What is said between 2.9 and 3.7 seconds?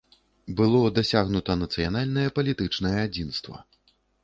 адзінства.